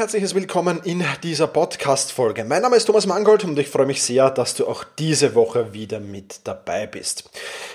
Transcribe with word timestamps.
Herzliches 0.00 0.34
Willkommen 0.34 0.80
in 0.84 1.04
dieser 1.22 1.46
Podcast-Folge. 1.46 2.44
Mein 2.44 2.62
Name 2.62 2.76
ist 2.76 2.86
Thomas 2.86 3.04
Mangold 3.04 3.44
und 3.44 3.58
ich 3.58 3.68
freue 3.68 3.84
mich 3.84 4.02
sehr, 4.02 4.30
dass 4.30 4.54
du 4.54 4.66
auch 4.66 4.82
diese 4.98 5.34
Woche 5.34 5.74
wieder 5.74 6.00
mit 6.00 6.40
dabei 6.44 6.86
bist. 6.86 7.28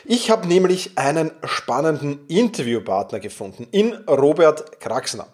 Ich 0.06 0.32
habe 0.32 0.48
nämlich 0.48 0.94
einen 0.96 1.30
spannenden 1.44 2.26
Interviewpartner 2.28 3.20
gefunden 3.20 3.68
in 3.70 3.94
Robert 4.08 4.80
Kraxner. 4.80 5.28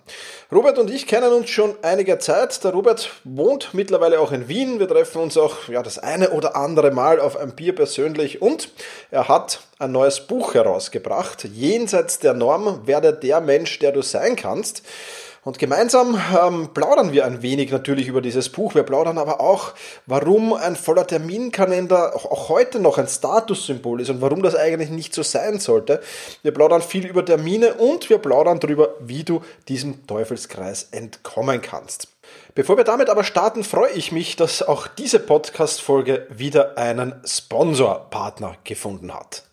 Robert 0.51 0.79
und 0.79 0.91
ich 0.91 1.07
kennen 1.07 1.31
uns 1.31 1.49
schon 1.49 1.75
einige 1.81 2.19
Zeit. 2.19 2.61
Der 2.61 2.73
Robert 2.73 3.09
wohnt 3.23 3.73
mittlerweile 3.73 4.19
auch 4.19 4.33
in 4.33 4.49
Wien. 4.49 4.81
Wir 4.81 4.89
treffen 4.89 5.21
uns 5.21 5.37
auch 5.37 5.69
ja, 5.69 5.81
das 5.81 5.97
eine 5.97 6.31
oder 6.31 6.57
andere 6.57 6.91
Mal 6.91 7.21
auf 7.21 7.37
ein 7.37 7.55
Bier 7.55 7.73
persönlich 7.73 8.41
und 8.41 8.69
er 9.11 9.29
hat 9.29 9.61
ein 9.79 9.93
neues 9.93 10.27
Buch 10.27 10.55
herausgebracht. 10.55 11.45
Jenseits 11.45 12.19
der 12.19 12.33
Norm 12.33 12.85
werde 12.85 13.13
der 13.13 13.39
Mensch, 13.39 13.79
der 13.79 13.93
du 13.93 14.01
sein 14.01 14.35
kannst. 14.35 14.83
Und 15.43 15.57
gemeinsam 15.57 16.21
ähm, 16.39 16.69
plaudern 16.71 17.13
wir 17.13 17.25
ein 17.25 17.41
wenig 17.41 17.71
natürlich 17.71 18.07
über 18.07 18.21
dieses 18.21 18.49
Buch. 18.49 18.75
Wir 18.75 18.83
plaudern 18.83 19.17
aber 19.17 19.41
auch, 19.41 19.73
warum 20.05 20.53
ein 20.53 20.75
voller 20.75 21.07
Terminkalender 21.07 22.15
auch, 22.15 22.49
heute 22.49 22.79
noch 22.79 22.99
ein 22.99 23.07
Statussymbol 23.07 24.01
ist 24.01 24.11
und 24.11 24.21
warum 24.21 24.43
das 24.43 24.53
eigentlich 24.53 24.91
nicht 24.91 25.15
so 25.15 25.23
sein 25.23 25.59
sollte. 25.59 25.99
Wir 26.43 26.53
plaudern 26.53 26.83
viel 26.83 27.07
über 27.07 27.25
Termine 27.25 27.73
und 27.73 28.07
wir 28.11 28.19
plaudern 28.19 28.59
darüber, 28.59 28.93
wie 28.99 29.23
du 29.23 29.41
diesem 29.67 30.05
Teufelskreis 30.05 30.89
entkommen 30.91 31.59
kannst. 31.61 32.07
Bevor 32.53 32.77
wir 32.77 32.83
damit 32.83 33.09
aber 33.09 33.23
starten, 33.23 33.63
freue 33.63 33.91
ich 33.93 34.11
mich, 34.11 34.35
dass 34.35 34.61
auch 34.61 34.85
diese 34.85 35.19
Podcast-Folge 35.19 36.27
wieder 36.29 36.77
einen 36.77 37.15
Sponsorpartner 37.25 38.57
gefunden 38.63 39.11
hat. 39.11 39.43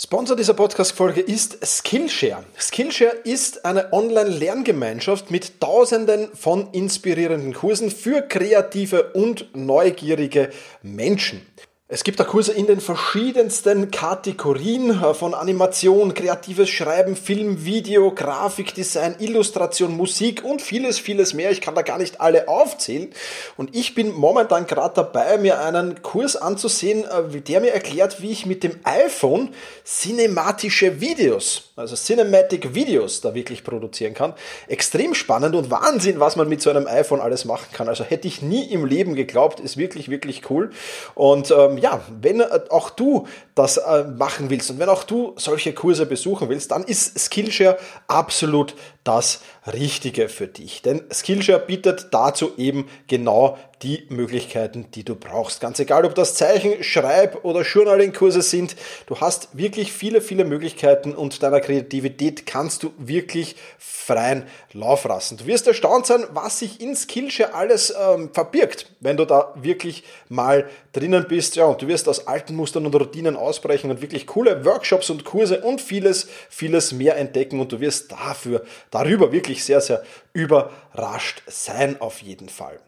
Sponsor 0.00 0.36
dieser 0.36 0.54
Podcast-Folge 0.54 1.20
ist 1.20 1.58
Skillshare. 1.66 2.44
Skillshare 2.56 3.16
ist 3.24 3.64
eine 3.64 3.92
Online-Lerngemeinschaft 3.92 5.32
mit 5.32 5.60
tausenden 5.60 6.28
von 6.34 6.68
inspirierenden 6.70 7.52
Kursen 7.52 7.90
für 7.90 8.22
kreative 8.22 9.12
und 9.14 9.48
neugierige 9.56 10.50
Menschen. 10.82 11.44
Es 11.90 12.04
gibt 12.04 12.20
da 12.20 12.24
Kurse 12.24 12.52
in 12.52 12.66
den 12.66 12.82
verschiedensten 12.82 13.90
Kategorien 13.90 14.90
äh, 14.90 15.14
von 15.14 15.32
Animation, 15.32 16.12
kreatives 16.12 16.68
Schreiben, 16.68 17.16
Film, 17.16 17.64
Video, 17.64 18.12
Grafikdesign, 18.12 19.16
Illustration, 19.20 19.96
Musik 19.96 20.44
und 20.44 20.60
vieles, 20.60 20.98
vieles 20.98 21.32
mehr. 21.32 21.50
Ich 21.50 21.62
kann 21.62 21.74
da 21.74 21.80
gar 21.80 21.96
nicht 21.96 22.20
alle 22.20 22.46
aufzählen. 22.46 23.08
Und 23.56 23.74
ich 23.74 23.94
bin 23.94 24.12
momentan 24.12 24.66
gerade 24.66 24.96
dabei, 24.96 25.38
mir 25.38 25.60
einen 25.60 26.02
Kurs 26.02 26.36
anzusehen, 26.36 27.04
äh, 27.04 27.40
der 27.40 27.62
mir 27.62 27.72
erklärt, 27.72 28.20
wie 28.20 28.32
ich 28.32 28.44
mit 28.44 28.64
dem 28.64 28.78
iPhone 28.84 29.54
cinematische 29.82 31.00
Videos, 31.00 31.70
also 31.74 31.96
Cinematic 31.96 32.74
Videos 32.74 33.22
da 33.22 33.34
wirklich 33.34 33.64
produzieren 33.64 34.12
kann. 34.12 34.34
Extrem 34.66 35.14
spannend 35.14 35.54
und 35.54 35.70
Wahnsinn, 35.70 36.20
was 36.20 36.36
man 36.36 36.50
mit 36.50 36.60
so 36.60 36.68
einem 36.68 36.86
iPhone 36.86 37.22
alles 37.22 37.46
machen 37.46 37.68
kann. 37.72 37.88
Also 37.88 38.04
hätte 38.04 38.28
ich 38.28 38.42
nie 38.42 38.64
im 38.64 38.84
Leben 38.84 39.14
geglaubt, 39.14 39.58
ist 39.58 39.78
wirklich, 39.78 40.10
wirklich 40.10 40.50
cool. 40.50 40.68
Und 41.14 41.50
ähm, 41.50 41.77
ja, 41.78 42.00
wenn 42.20 42.42
auch 42.42 42.90
du 42.90 43.26
das 43.54 43.76
äh, 43.76 44.04
machen 44.04 44.50
willst 44.50 44.70
und 44.70 44.78
wenn 44.78 44.88
auch 44.88 45.04
du 45.04 45.34
solche 45.36 45.72
Kurse 45.72 46.06
besuchen 46.06 46.48
willst, 46.48 46.70
dann 46.70 46.84
ist 46.84 47.18
Skillshare 47.18 47.78
absolut 48.06 48.74
das 49.08 49.40
Richtige 49.66 50.28
für 50.28 50.46
dich. 50.46 50.82
Denn 50.82 51.02
Skillshare 51.10 51.60
bietet 51.60 52.08
dazu 52.12 52.52
eben 52.58 52.88
genau 53.06 53.56
die 53.82 54.06
Möglichkeiten, 54.08 54.90
die 54.92 55.04
du 55.04 55.14
brauchst. 55.14 55.60
Ganz 55.60 55.78
egal, 55.78 56.04
ob 56.04 56.14
das 56.14 56.34
Zeichen, 56.34 56.82
Schreib- 56.82 57.44
oder 57.44 57.62
Journaling-Kurse 57.62 58.42
sind, 58.42 58.76
du 59.06 59.20
hast 59.20 59.56
wirklich 59.56 59.92
viele, 59.92 60.20
viele 60.20 60.44
Möglichkeiten 60.44 61.14
und 61.14 61.42
deiner 61.42 61.60
Kreativität 61.60 62.44
kannst 62.44 62.82
du 62.82 62.92
wirklich 62.98 63.56
freien 63.78 64.44
Lauf 64.72 65.04
lassen. 65.04 65.36
Du 65.36 65.46
wirst 65.46 65.66
erstaunt 65.66 66.06
sein, 66.06 66.24
was 66.32 66.58
sich 66.58 66.80
in 66.80 66.96
Skillshare 66.96 67.54
alles 67.54 67.94
ähm, 67.96 68.30
verbirgt, 68.32 68.86
wenn 69.00 69.16
du 69.16 69.24
da 69.24 69.54
wirklich 69.54 70.02
mal 70.28 70.68
drinnen 70.92 71.26
bist. 71.28 71.56
Ja, 71.56 71.66
und 71.66 71.80
du 71.80 71.88
wirst 71.88 72.08
aus 72.08 72.26
alten 72.26 72.56
Mustern 72.56 72.84
und 72.84 72.94
Routinen 72.94 73.36
ausbrechen 73.36 73.90
und 73.90 74.02
wirklich 74.02 74.26
coole 74.26 74.64
Workshops 74.64 75.10
und 75.10 75.24
Kurse 75.24 75.60
und 75.60 75.80
vieles, 75.80 76.28
vieles 76.48 76.92
mehr 76.92 77.16
entdecken 77.16 77.60
und 77.60 77.70
du 77.70 77.80
wirst 77.80 78.10
dafür, 78.10 78.64
darüber 78.98 79.32
wirklich 79.32 79.64
sehr, 79.64 79.80
sehr 79.80 80.02
überrascht 80.32 81.42
sein 81.46 82.00
auf 82.00 82.20
jeden 82.20 82.48
Fall. 82.48 82.80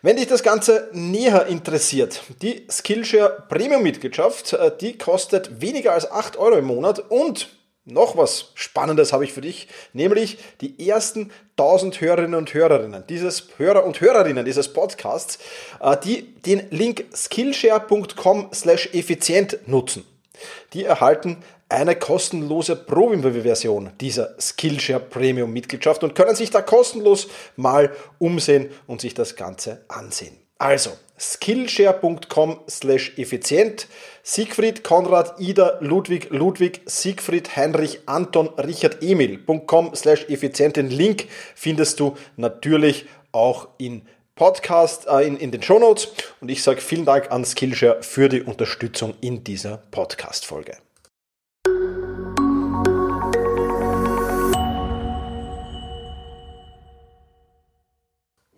Wenn 0.00 0.16
dich 0.16 0.26
das 0.26 0.42
Ganze 0.42 0.88
näher 0.92 1.46
interessiert, 1.46 2.22
die 2.40 2.66
Skillshare 2.70 3.44
Premium-Mitgliedschaft, 3.48 4.54
äh, 4.54 4.72
die 4.80 4.96
kostet 4.96 5.60
weniger 5.60 5.92
als 5.92 6.10
8 6.10 6.38
Euro 6.38 6.56
im 6.56 6.64
Monat 6.64 6.98
und 7.10 7.50
noch 7.84 8.16
was 8.16 8.52
Spannendes 8.54 9.12
habe 9.12 9.24
ich 9.24 9.32
für 9.32 9.40
dich, 9.40 9.68
nämlich 9.92 10.38
die 10.60 10.88
ersten 10.88 11.30
1000 11.56 12.00
Hörerinnen 12.00 12.34
und 12.34 12.54
Hörerinnen 12.54 13.04
dieses 13.08 13.48
Hörer 13.56 13.84
und 13.84 14.00
Hörerinnen 14.00 14.44
dieses 14.44 14.72
Podcasts, 14.72 15.38
äh, 15.80 15.96
die 16.02 16.34
den 16.42 16.62
Link 16.70 17.04
skillshare.com 17.14 18.50
slash 18.54 18.90
effizient 18.94 19.58
nutzen. 19.66 20.06
Die 20.72 20.84
erhalten 20.84 21.38
eine 21.68 21.94
kostenlose 21.96 22.76
Probeversion 22.76 23.90
dieser 24.00 24.34
Skillshare 24.40 25.00
Premium 25.00 25.52
Mitgliedschaft 25.52 26.02
und 26.02 26.14
können 26.14 26.34
sich 26.34 26.50
da 26.50 26.62
kostenlos 26.62 27.28
mal 27.56 27.92
umsehen 28.18 28.70
und 28.86 29.00
sich 29.00 29.14
das 29.14 29.36
Ganze 29.36 29.84
ansehen. 29.88 30.36
Also, 30.58 30.90
skillshare.com 31.18 32.60
slash 32.68 33.16
effizient. 33.16 33.86
Siegfried, 34.22 34.84
Konrad, 34.84 35.40
Ida, 35.40 35.78
Ludwig, 35.80 36.28
Ludwig, 36.30 36.82
Siegfried, 36.86 37.56
Heinrich, 37.56 38.00
Anton, 38.06 38.48
Richard, 38.58 39.02
Emil.com 39.02 39.94
slash 39.94 40.26
effizient. 40.28 40.76
Den 40.76 40.90
Link 40.90 41.28
findest 41.54 42.00
du 42.00 42.16
natürlich 42.36 43.06
auch 43.32 43.68
in 43.78 44.02
Podcast, 44.40 45.06
äh, 45.06 45.26
in, 45.26 45.36
in 45.36 45.50
den 45.50 45.62
Show 45.62 45.78
Notes. 45.78 46.08
Und 46.40 46.50
ich 46.50 46.62
sage 46.62 46.80
vielen 46.80 47.04
Dank 47.04 47.30
an 47.30 47.44
Skillshare 47.44 48.02
für 48.02 48.30
die 48.30 48.40
Unterstützung 48.40 49.12
in 49.20 49.44
dieser 49.44 49.76
Podcast-Folge. 49.76 50.78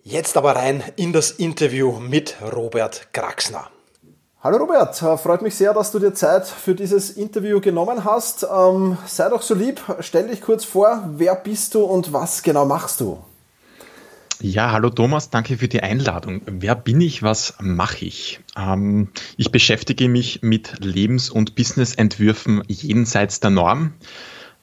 Jetzt 0.05 0.37
aber 0.37 0.55
rein 0.55 0.85
in 0.95 1.13
das 1.13 1.33
Interview 1.33 1.99
mit 1.99 2.37
Robert 2.41 3.09
Kraxner. 3.13 3.69
Hallo 4.41 4.59
Robert, 4.59 5.03
äh, 5.03 5.19
freut 5.19 5.43
mich 5.43 5.57
sehr, 5.57 5.75
dass 5.75 5.91
du 5.91 5.99
dir 5.99 6.15
Zeit 6.15 6.47
für 6.47 6.77
dieses 6.77 7.11
Interview 7.11 7.61
genommen 7.61 8.05
hast. 8.05 8.45
Ähm, 8.45 8.99
sei 9.09 9.29
doch 9.29 9.43
so 9.43 9.55
lieb, 9.55 9.81
stell 9.99 10.29
dich 10.29 10.43
kurz 10.43 10.65
vor, 10.65 11.03
wer 11.17 11.35
bist 11.35 11.75
du 11.75 11.83
und 11.83 12.13
was 12.13 12.45
genau 12.45 12.67
machst 12.67 13.01
du? 13.01 13.19
Ja, 14.45 14.73
hallo 14.73 14.91
Thomas, 14.91 15.31
danke 15.31 15.57
für 15.57 15.69
die 15.69 15.85
Einladung. 15.85 16.43
Wer 16.47 16.75
bin 16.75 17.01
ich, 17.01 17.23
was 17.23 17.55
mache 17.61 18.05
ich? 18.07 18.41
Ähm, 18.57 19.11
ich 19.37 19.53
beschäftige 19.53 20.09
mich 20.09 20.43
mit 20.43 20.85
Lebens- 20.85 21.31
und 21.31 21.55
Businessentwürfen 21.55 22.65
jenseits 22.67 23.39
der 23.39 23.51
Norm. 23.51 23.93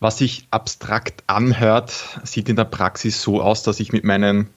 Was 0.02 0.18
sich 0.18 0.46
abstrakt 0.52 1.24
anhört, 1.28 2.20
sieht 2.26 2.50
in 2.50 2.58
der 2.58 2.66
Praxis 2.66 3.22
so 3.22 3.42
aus, 3.42 3.64
dass 3.64 3.80
ich 3.80 3.94
mit 3.94 4.04
meinen 4.04 4.50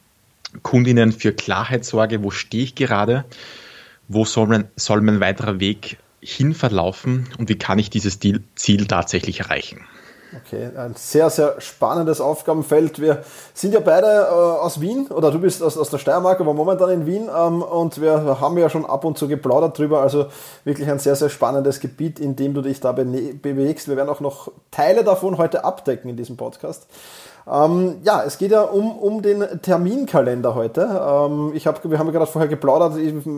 Kundinnen 0.62 1.12
für 1.12 1.32
Klarheit 1.32 1.84
sorge, 1.84 2.24
wo 2.24 2.32
stehe 2.32 2.64
ich 2.64 2.74
gerade, 2.74 3.24
wo 4.08 4.24
soll 4.24 4.48
mein, 4.48 4.68
soll 4.74 5.02
mein 5.02 5.20
weiterer 5.20 5.60
Weg 5.60 5.98
hin 6.20 6.52
verlaufen 6.52 7.28
und 7.38 7.48
wie 7.48 7.58
kann 7.58 7.78
ich 7.78 7.90
dieses 7.90 8.18
Ziel 8.18 8.86
tatsächlich 8.88 9.38
erreichen. 9.38 9.86
Okay, 10.34 10.70
ein 10.76 10.94
sehr, 10.94 11.28
sehr 11.28 11.60
spannendes 11.60 12.20
Aufgabenfeld. 12.20 12.98
Wir 13.00 13.22
sind 13.52 13.74
ja 13.74 13.80
beide 13.80 14.06
äh, 14.06 14.30
aus 14.30 14.80
Wien 14.80 15.08
oder 15.08 15.30
du 15.30 15.38
bist 15.38 15.62
aus, 15.62 15.76
aus 15.76 15.90
der 15.90 15.98
Steiermark, 15.98 16.40
aber 16.40 16.54
momentan 16.54 16.88
in 16.88 17.06
Wien 17.06 17.28
ähm, 17.28 17.60
und 17.60 18.00
wir 18.00 18.40
haben 18.40 18.56
ja 18.56 18.70
schon 18.70 18.86
ab 18.86 19.04
und 19.04 19.18
zu 19.18 19.28
geplaudert 19.28 19.78
drüber. 19.78 20.00
Also 20.00 20.26
wirklich 20.64 20.88
ein 20.88 20.98
sehr, 20.98 21.16
sehr 21.16 21.28
spannendes 21.28 21.80
Gebiet, 21.80 22.18
in 22.18 22.34
dem 22.34 22.54
du 22.54 22.62
dich 22.62 22.80
da 22.80 22.92
bewegst. 22.92 23.88
Wir 23.88 23.96
werden 23.96 24.08
auch 24.08 24.20
noch 24.20 24.50
Teile 24.70 25.04
davon 25.04 25.36
heute 25.36 25.64
abdecken 25.64 26.08
in 26.08 26.16
diesem 26.16 26.38
Podcast. 26.38 26.86
Ähm, 27.50 27.96
ja, 28.04 28.22
es 28.24 28.38
geht 28.38 28.52
ja 28.52 28.62
um, 28.62 28.96
um 28.98 29.20
den 29.20 29.44
Terminkalender 29.62 30.54
heute. 30.54 30.82
Ähm, 30.82 31.52
ich 31.54 31.66
hab, 31.66 31.88
wir 31.88 31.98
haben 31.98 32.06
ja 32.06 32.12
gerade 32.12 32.30
vorher 32.30 32.48
geplaudert, 32.48 32.94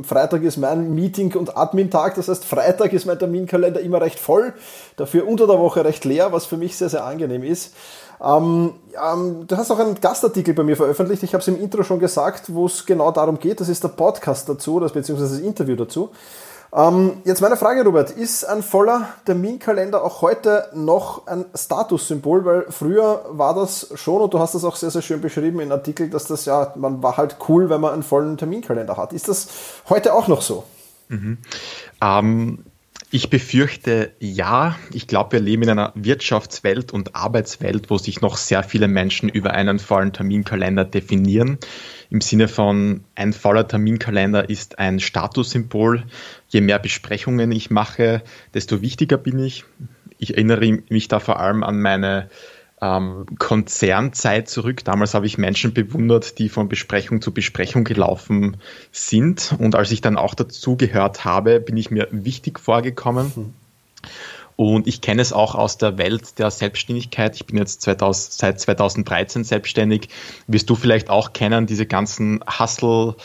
Freitag 0.06 0.42
ist 0.42 0.58
mein 0.58 0.94
Meeting- 0.94 1.34
und 1.36 1.56
Admin-Tag, 1.56 2.16
das 2.16 2.28
heißt 2.28 2.44
Freitag 2.44 2.92
ist 2.92 3.06
mein 3.06 3.18
Terminkalender 3.18 3.80
immer 3.80 4.00
recht 4.00 4.18
voll, 4.18 4.52
dafür 4.96 5.26
unter 5.26 5.46
der 5.46 5.58
Woche 5.58 5.84
recht 5.84 6.04
leer, 6.04 6.32
was 6.32 6.44
für 6.44 6.58
mich 6.58 6.76
sehr, 6.76 6.83
sehr 6.88 7.04
angenehm 7.04 7.42
ist. 7.42 7.74
Ähm, 8.22 8.74
ähm, 8.94 9.46
du 9.46 9.56
hast 9.56 9.70
auch 9.70 9.78
einen 9.78 10.00
Gastartikel 10.00 10.54
bei 10.54 10.62
mir 10.62 10.76
veröffentlicht, 10.76 11.22
ich 11.22 11.34
habe 11.34 11.42
es 11.42 11.48
im 11.48 11.60
Intro 11.60 11.82
schon 11.82 11.98
gesagt, 11.98 12.54
wo 12.54 12.66
es 12.66 12.86
genau 12.86 13.10
darum 13.10 13.38
geht, 13.38 13.60
das 13.60 13.68
ist 13.68 13.82
der 13.82 13.88
Podcast 13.88 14.48
dazu, 14.48 14.80
das, 14.80 14.92
beziehungsweise 14.92 15.36
das 15.36 15.44
Interview 15.44 15.76
dazu. 15.76 16.10
Ähm, 16.74 17.18
jetzt 17.24 17.40
meine 17.40 17.56
Frage, 17.56 17.84
Robert, 17.84 18.10
ist 18.10 18.44
ein 18.44 18.60
voller 18.62 19.08
Terminkalender 19.24 20.02
auch 20.02 20.22
heute 20.22 20.68
noch 20.74 21.26
ein 21.28 21.44
Statussymbol? 21.54 22.44
Weil 22.44 22.66
früher 22.68 23.24
war 23.30 23.54
das 23.54 23.92
schon, 23.94 24.20
und 24.20 24.34
du 24.34 24.40
hast 24.40 24.56
das 24.56 24.64
auch 24.64 24.74
sehr, 24.74 24.90
sehr 24.90 25.02
schön 25.02 25.20
beschrieben 25.20 25.60
in 25.60 25.70
Artikel, 25.70 26.10
dass 26.10 26.24
das 26.24 26.46
ja, 26.46 26.72
man 26.74 27.00
war 27.00 27.16
halt 27.16 27.36
cool, 27.48 27.70
wenn 27.70 27.80
man 27.80 27.92
einen 27.92 28.02
vollen 28.02 28.36
Terminkalender 28.36 28.96
hat. 28.96 29.12
Ist 29.12 29.28
das 29.28 29.46
heute 29.88 30.14
auch 30.14 30.26
noch 30.26 30.42
so? 30.42 30.64
Mhm. 31.08 31.38
Ähm, 32.02 32.64
ich 33.10 33.30
befürchte 33.30 34.12
ja. 34.18 34.76
Ich 34.92 35.06
glaube, 35.06 35.32
wir 35.32 35.40
leben 35.40 35.62
in 35.64 35.70
einer 35.70 35.92
Wirtschaftswelt 35.94 36.92
und 36.92 37.14
Arbeitswelt, 37.14 37.90
wo 37.90 37.98
sich 37.98 38.20
noch 38.20 38.36
sehr 38.36 38.62
viele 38.62 38.88
Menschen 38.88 39.28
über 39.28 39.52
einen 39.52 39.78
vollen 39.78 40.12
Terminkalender 40.12 40.84
definieren. 40.84 41.58
Im 42.10 42.20
Sinne 42.20 42.48
von 42.48 43.04
ein 43.14 43.32
voller 43.32 43.68
Terminkalender 43.68 44.48
ist 44.48 44.78
ein 44.78 45.00
Statussymbol. 45.00 46.04
Je 46.48 46.60
mehr 46.60 46.78
Besprechungen 46.78 47.52
ich 47.52 47.70
mache, 47.70 48.22
desto 48.52 48.82
wichtiger 48.82 49.16
bin 49.16 49.38
ich. 49.38 49.64
Ich 50.18 50.34
erinnere 50.34 50.82
mich 50.88 51.08
da 51.08 51.20
vor 51.20 51.40
allem 51.40 51.62
an 51.62 51.80
meine 51.80 52.30
ähm, 52.84 53.24
Konzernzeit 53.38 54.48
zurück. 54.48 54.84
Damals 54.84 55.14
habe 55.14 55.26
ich 55.26 55.38
Menschen 55.38 55.72
bewundert, 55.72 56.38
die 56.38 56.50
von 56.50 56.68
Besprechung 56.68 57.22
zu 57.22 57.32
Besprechung 57.32 57.84
gelaufen 57.84 58.58
sind. 58.92 59.54
Und 59.58 59.74
als 59.74 59.90
ich 59.90 60.02
dann 60.02 60.18
auch 60.18 60.34
dazu 60.34 60.76
gehört 60.76 61.24
habe, 61.24 61.60
bin 61.60 61.78
ich 61.78 61.90
mir 61.90 62.08
wichtig 62.10 62.60
vorgekommen. 62.60 63.32
Mhm. 63.34 63.54
Und 64.56 64.86
ich 64.86 65.00
kenne 65.00 65.22
es 65.22 65.32
auch 65.32 65.54
aus 65.54 65.78
der 65.78 65.98
Welt 65.98 66.38
der 66.38 66.50
Selbstständigkeit. 66.50 67.34
Ich 67.34 67.46
bin 67.46 67.56
jetzt 67.56 67.82
2000, 67.82 68.32
seit 68.34 68.60
2013 68.60 69.42
selbstständig. 69.44 70.08
Wirst 70.46 70.68
du 70.70 70.74
vielleicht 70.74 71.10
auch 71.10 71.32
kennen, 71.32 71.66
diese 71.66 71.86
ganzen 71.86 72.44
Hustle- 72.46 73.16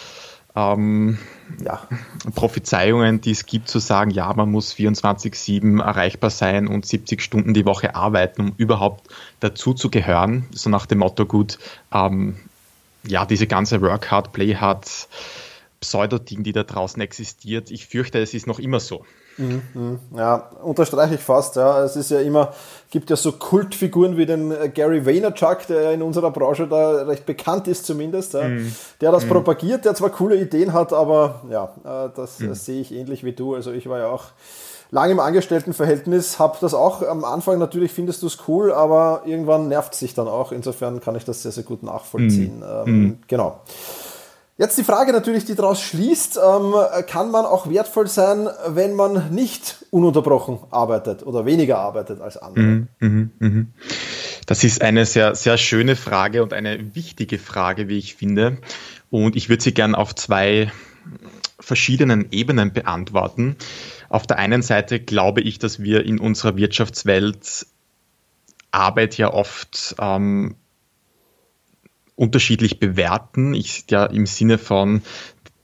ähm, 0.55 1.19
ja, 1.63 1.87
Prophezeiungen, 2.35 3.21
die 3.21 3.31
es 3.31 3.45
gibt, 3.45 3.69
zu 3.69 3.79
sagen, 3.79 4.11
ja, 4.11 4.33
man 4.33 4.51
muss 4.51 4.73
24-7 4.73 5.81
erreichbar 5.81 6.29
sein 6.29 6.67
und 6.67 6.85
70 6.85 7.21
Stunden 7.21 7.53
die 7.53 7.65
Woche 7.65 7.95
arbeiten, 7.95 8.41
um 8.41 8.53
überhaupt 8.57 9.09
dazu 9.39 9.73
zu 9.73 9.89
gehören. 9.89 10.45
So 10.51 10.69
nach 10.69 10.85
dem 10.85 10.99
Motto, 10.99 11.25
gut, 11.25 11.59
ähm, 11.93 12.37
ja, 13.05 13.25
diese 13.25 13.47
ganze 13.47 13.81
Work 13.81 14.11
Hard, 14.11 14.33
Play 14.33 14.55
Hard, 14.55 15.07
Pseudoding, 15.81 16.43
die 16.43 16.51
da 16.51 16.63
draußen 16.63 17.01
existiert, 17.01 17.71
ich 17.71 17.87
fürchte, 17.87 18.19
es 18.19 18.33
ist 18.33 18.47
noch 18.47 18.59
immer 18.59 18.79
so. 18.79 19.05
Mhm, 19.39 19.61
mhm. 19.73 19.99
Ja, 20.15 20.49
unterstreiche 20.61 21.15
ich 21.15 21.21
fast. 21.21 21.55
Ja. 21.55 21.83
Es 21.83 21.95
ist 21.95 22.11
ja 22.11 22.19
immer, 22.19 22.53
gibt 22.91 23.09
ja 23.09 23.15
so 23.15 23.31
Kultfiguren 23.31 24.17
wie 24.17 24.25
den 24.25 24.51
äh, 24.51 24.69
Gary 24.69 25.05
Vaynerchuk, 25.05 25.67
der 25.67 25.93
in 25.93 26.01
unserer 26.01 26.31
Branche 26.31 26.67
da 26.67 27.03
recht 27.03 27.25
bekannt 27.25 27.67
ist 27.67 27.85
zumindest, 27.85 28.33
ja. 28.33 28.47
mhm. 28.47 28.75
der 29.01 29.11
das 29.11 29.25
mhm. 29.25 29.29
propagiert, 29.29 29.85
der 29.85 29.95
zwar 29.95 30.09
coole 30.09 30.35
Ideen 30.35 30.73
hat, 30.73 30.93
aber 30.93 31.41
ja, 31.49 31.69
äh, 31.83 32.09
das 32.15 32.39
mhm. 32.39 32.53
sehe 32.53 32.81
ich 32.81 32.93
ähnlich 32.93 33.23
wie 33.23 33.33
du. 33.33 33.55
Also 33.55 33.71
ich 33.71 33.87
war 33.87 33.99
ja 33.99 34.07
auch 34.07 34.25
lange 34.91 35.13
im 35.13 35.19
Angestelltenverhältnis, 35.19 36.37
habe 36.39 36.57
das 36.59 36.73
auch 36.73 37.01
am 37.01 37.23
Anfang 37.23 37.59
natürlich 37.59 37.91
findest 37.91 38.21
du 38.23 38.27
es 38.27 38.39
cool, 38.47 38.73
aber 38.73 39.21
irgendwann 39.25 39.69
nervt 39.69 39.93
es 39.93 39.99
sich 39.99 40.13
dann 40.13 40.27
auch. 40.27 40.51
Insofern 40.51 40.99
kann 40.99 41.15
ich 41.15 41.25
das 41.25 41.43
sehr, 41.43 41.51
sehr 41.51 41.63
gut 41.63 41.83
nachvollziehen. 41.83 42.63
Ähm, 42.85 43.19
genau. 43.27 43.61
Jetzt 44.59 44.77
die 44.77 44.83
Frage 44.83 45.13
natürlich, 45.13 45.45
die 45.45 45.55
daraus 45.55 45.81
schließt, 45.81 46.37
ähm, 46.37 46.73
kann 47.07 47.31
man 47.31 47.45
auch 47.45 47.69
wertvoll 47.69 48.07
sein, 48.07 48.49
wenn 48.67 48.93
man 48.93 49.33
nicht 49.33 49.85
ununterbrochen 49.89 50.59
arbeitet 50.69 51.25
oder 51.25 51.45
weniger 51.45 51.77
arbeitet 51.77 52.19
als 52.19 52.35
andere? 52.35 52.65
Mhm, 52.65 52.87
mh, 52.99 53.29
mh. 53.39 53.65
Das 54.47 54.65
ist 54.65 54.81
eine 54.81 55.05
sehr, 55.05 55.33
sehr 55.35 55.57
schöne 55.57 55.95
Frage 55.95 56.43
und 56.43 56.51
eine 56.51 56.93
wichtige 56.93 57.39
Frage, 57.39 57.87
wie 57.87 57.97
ich 57.97 58.15
finde. 58.15 58.57
Und 59.09 59.37
ich 59.37 59.47
würde 59.47 59.63
sie 59.63 59.73
gern 59.73 59.95
auf 59.95 60.13
zwei 60.13 60.69
verschiedenen 61.57 62.27
Ebenen 62.31 62.73
beantworten. 62.73 63.55
Auf 64.09 64.27
der 64.27 64.39
einen 64.39 64.61
Seite 64.61 64.99
glaube 64.99 65.39
ich, 65.39 65.59
dass 65.59 65.81
wir 65.81 66.05
in 66.05 66.19
unserer 66.19 66.57
Wirtschaftswelt 66.57 67.65
Arbeit 68.71 69.17
ja 69.17 69.33
oft 69.33 69.95
ähm, 70.01 70.55
unterschiedlich 72.19 72.79
bewerten. 72.79 73.53
Ich 73.53 73.85
ja 73.89 74.05
im 74.05 74.25
Sinne 74.25 74.57
von 74.57 75.01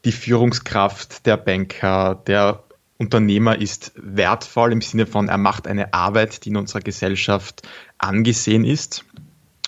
die 0.05 0.13
Führungskraft, 0.13 1.25
der 1.25 1.35
Banker, 1.35 2.15
der 2.27 2.63
Unternehmer 2.97 3.59
ist 3.59 3.91
wertvoll 3.95 4.71
im 4.71 4.81
Sinne 4.81 5.05
von, 5.05 5.27
er 5.27 5.37
macht 5.37 5.67
eine 5.67 5.93
Arbeit, 5.93 6.45
die 6.45 6.49
in 6.49 6.57
unserer 6.57 6.79
Gesellschaft 6.79 7.63
angesehen 7.97 8.63
ist. 8.63 9.03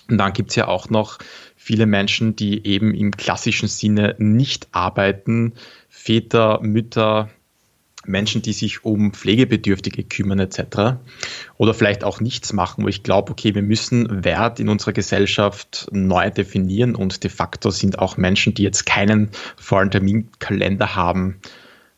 Und 0.08 0.16
dann 0.16 0.32
gibt 0.32 0.50
es 0.50 0.56
ja 0.56 0.66
auch 0.68 0.88
noch 0.88 1.18
viele 1.56 1.84
Menschen, 1.84 2.36
die 2.36 2.66
eben 2.66 2.94
im 2.94 3.10
klassischen 3.10 3.68
Sinne 3.68 4.14
nicht 4.18 4.68
arbeiten, 4.72 5.52
Väter, 5.90 6.60
Mütter, 6.62 7.28
Menschen, 8.08 8.42
die 8.42 8.52
sich 8.52 8.84
um 8.84 9.12
Pflegebedürftige 9.12 10.04
kümmern 10.04 10.38
etc. 10.38 10.98
Oder 11.56 11.74
vielleicht 11.74 12.04
auch 12.04 12.20
nichts 12.20 12.52
machen, 12.52 12.84
wo 12.84 12.88
ich 12.88 13.02
glaube, 13.02 13.32
okay, 13.32 13.54
wir 13.54 13.62
müssen 13.62 14.24
Wert 14.24 14.60
in 14.60 14.68
unserer 14.68 14.92
Gesellschaft 14.92 15.88
neu 15.92 16.30
definieren 16.30 16.94
und 16.94 17.22
de 17.24 17.30
facto 17.30 17.70
sind 17.70 17.98
auch 17.98 18.16
Menschen, 18.16 18.54
die 18.54 18.62
jetzt 18.62 18.86
keinen 18.86 19.30
vollen 19.56 19.90
Terminkalender 19.90 20.94
haben, 20.94 21.36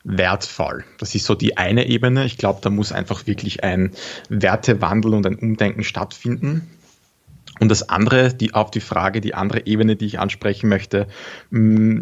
wertvoll. 0.05 0.85
Das 0.99 1.15
ist 1.15 1.27
so 1.27 1.35
die 1.35 1.57
eine 1.57 1.87
Ebene. 1.87 2.25
Ich 2.25 2.39
glaube, 2.39 2.61
da 2.63 2.71
muss 2.71 2.93
einfach 2.93 3.27
wirklich 3.27 3.63
ein 3.65 3.93
Wertewandel 4.29 5.15
und 5.15 5.27
ein 5.27 5.37
Umdenken 5.37 5.85
stattfinden. 5.85 6.69
Und 7.61 7.69
das 7.69 7.91
andere, 7.91 8.33
die 8.33 8.55
auf 8.55 8.71
die 8.71 8.81
Frage, 8.81 9.21
die 9.21 9.35
andere 9.35 9.67
Ebene, 9.67 9.95
die 9.95 10.07
ich 10.07 10.19
ansprechen 10.19 10.69
möchte, 10.69 11.07
mm, 11.51 12.01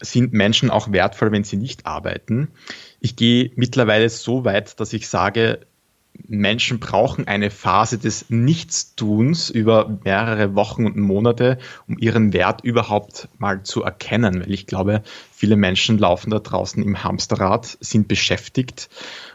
sind 0.00 0.32
Menschen 0.32 0.70
auch 0.70 0.90
wertvoll, 0.90 1.32
wenn 1.32 1.44
sie 1.44 1.58
nicht 1.58 1.84
arbeiten? 1.84 2.48
Ich 3.06 3.14
gehe 3.14 3.52
mittlerweile 3.54 4.08
so 4.08 4.44
weit, 4.44 4.80
dass 4.80 4.92
ich 4.92 5.06
sage, 5.06 5.60
Menschen 6.26 6.80
brauchen 6.80 7.28
eine 7.28 7.52
Phase 7.52 7.98
des 7.98 8.30
Nichtstuns 8.30 9.48
über 9.48 10.00
mehrere 10.02 10.56
Wochen 10.56 10.86
und 10.86 10.96
Monate, 10.96 11.58
um 11.86 11.98
ihren 11.98 12.32
Wert 12.32 12.64
überhaupt 12.64 13.28
mal 13.38 13.62
zu 13.62 13.84
erkennen. 13.84 14.40
Weil 14.40 14.52
ich 14.52 14.66
glaube, 14.66 15.04
viele 15.30 15.54
Menschen 15.54 15.98
laufen 15.98 16.30
da 16.30 16.40
draußen 16.40 16.82
im 16.82 17.04
Hamsterrad, 17.04 17.78
sind 17.80 18.08
beschäftigt 18.08 18.88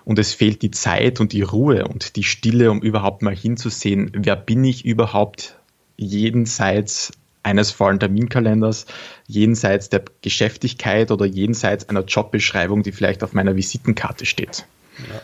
und 0.04 0.20
es 0.20 0.34
fehlt 0.34 0.64
die 0.64 0.72
Zeit 0.72 1.22
und 1.22 1.32
die 1.32 1.44
Ruhe 1.44 1.88
und 1.88 2.18
die 2.18 2.26
Stille, 2.26 2.72
um 2.72 2.82
überhaupt 2.82 3.22
mal 3.22 3.38
hinzusehen, 3.38 4.12
wer 4.14 4.36
bin 4.36 4.66
ich 4.66 4.84
überhaupt 4.84 5.58
jenseits 5.96 7.14
eines 7.44 7.72
vollen 7.72 8.00
Terminkalenders, 8.00 8.86
jenseits 9.28 9.90
der 9.90 10.04
Geschäftigkeit 10.22 11.12
oder 11.12 11.26
jenseits 11.26 11.90
einer 11.90 12.04
Jobbeschreibung, 12.04 12.84
die 12.84 12.92
vielleicht 12.92 13.24
auf 13.24 13.34
meiner 13.34 13.56
Visitenkarte 13.56 14.26
steht. 14.26 14.66
Ja. 15.10 15.22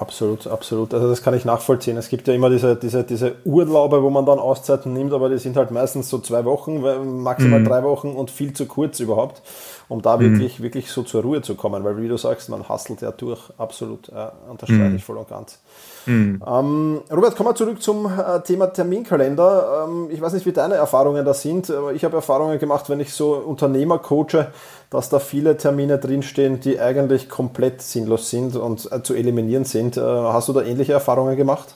Absolut, 0.00 0.46
absolut. 0.46 0.94
Also 0.94 1.08
das 1.08 1.22
kann 1.22 1.34
ich 1.34 1.44
nachvollziehen. 1.44 1.96
Es 1.96 2.08
gibt 2.08 2.28
ja 2.28 2.34
immer 2.34 2.50
diese, 2.50 2.76
diese, 2.76 3.02
diese 3.02 3.34
Urlaube, 3.44 4.00
wo 4.02 4.10
man 4.10 4.26
dann 4.26 4.38
Auszeiten 4.38 4.92
nimmt, 4.92 5.12
aber 5.12 5.28
die 5.28 5.38
sind 5.38 5.56
halt 5.56 5.72
meistens 5.72 6.08
so 6.08 6.20
zwei 6.20 6.44
Wochen, 6.44 6.80
maximal 7.22 7.60
mhm. 7.60 7.64
drei 7.64 7.82
Wochen 7.82 8.10
und 8.12 8.30
viel 8.30 8.52
zu 8.52 8.66
kurz 8.66 9.00
überhaupt, 9.00 9.42
um 9.88 10.00
da 10.00 10.16
mhm. 10.16 10.20
wirklich, 10.20 10.62
wirklich 10.62 10.92
so 10.92 11.02
zur 11.02 11.22
Ruhe 11.22 11.42
zu 11.42 11.56
kommen. 11.56 11.82
Weil 11.82 12.00
wie 12.00 12.06
du 12.06 12.16
sagst, 12.16 12.48
man 12.48 12.68
hustelt 12.68 13.02
ja 13.02 13.10
durch. 13.10 13.40
Absolut. 13.58 14.08
Ja, 14.08 14.32
unterstreiche 14.48 14.82
mhm. 14.82 14.96
ich 14.96 15.04
voll 15.04 15.16
und 15.16 15.28
ganz. 15.28 15.58
Mhm. 16.06 16.42
Ähm, 16.46 17.00
Robert, 17.10 17.36
kommen 17.36 17.50
wir 17.50 17.54
zurück 17.54 17.82
zum 17.82 18.06
äh, 18.06 18.40
Thema 18.42 18.68
Terminkalender. 18.68 19.86
Ähm, 19.88 20.08
ich 20.10 20.20
weiß 20.20 20.32
nicht, 20.32 20.46
wie 20.46 20.52
deine 20.52 20.76
Erfahrungen 20.76 21.24
da 21.24 21.34
sind, 21.34 21.70
aber 21.70 21.92
ich 21.92 22.04
habe 22.04 22.16
Erfahrungen 22.16 22.58
gemacht, 22.58 22.88
wenn 22.88 23.00
ich 23.00 23.12
so 23.12 23.34
Unternehmer 23.34 23.98
coache, 23.98 24.46
dass 24.90 25.10
da 25.10 25.18
viele 25.18 25.56
Termine 25.56 25.98
drinstehen, 25.98 26.60
die 26.60 26.80
eigentlich 26.80 27.28
komplett 27.28 27.82
sinnlos 27.82 28.30
sind 28.30 28.56
und 28.56 28.90
äh, 28.90 29.02
zu 29.02 29.14
eliminieren 29.14 29.64
sind. 29.64 29.87
Äh, 29.96 30.00
hast 30.00 30.48
du 30.48 30.52
da 30.52 30.62
ähnliche 30.62 30.92
Erfahrungen 30.92 31.36
gemacht? 31.36 31.74